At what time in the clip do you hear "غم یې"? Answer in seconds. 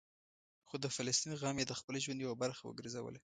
1.41-1.65